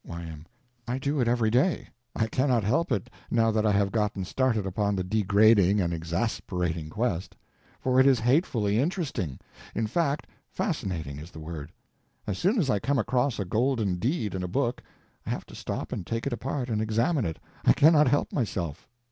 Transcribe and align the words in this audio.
Y.M. 0.03 0.47
I 0.87 0.97
do 0.97 1.21
it 1.21 1.27
every 1.27 1.51
day. 1.51 1.89
I 2.15 2.25
cannot 2.25 2.63
help 2.63 2.91
it, 2.91 3.07
now 3.29 3.51
that 3.51 3.67
I 3.67 3.71
have 3.73 3.91
gotten 3.91 4.25
started 4.25 4.65
upon 4.65 4.95
the 4.95 5.03
degrading 5.03 5.79
and 5.79 5.93
exasperating 5.93 6.89
quest. 6.89 7.35
For 7.79 7.99
it 7.99 8.07
is 8.07 8.19
hatefully 8.21 8.79
interesting!—in 8.79 9.85
fact, 9.85 10.25
fascinating 10.49 11.19
is 11.19 11.29
the 11.29 11.39
word. 11.39 11.71
As 12.25 12.39
soon 12.39 12.57
as 12.57 12.67
I 12.67 12.79
come 12.79 12.97
across 12.97 13.37
a 13.37 13.45
golden 13.45 13.97
deed 13.97 14.33
in 14.33 14.41
a 14.41 14.47
book 14.47 14.81
I 15.27 15.29
have 15.29 15.45
to 15.45 15.53
stop 15.55 15.91
and 15.91 16.03
take 16.03 16.25
it 16.25 16.33
apart 16.33 16.71
and 16.71 16.81
examine 16.81 17.25
it, 17.25 17.37
I 17.63 17.73
cannot 17.73 18.07
help 18.07 18.33
myself. 18.33 18.87